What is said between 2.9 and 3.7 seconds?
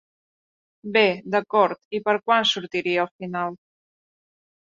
al final?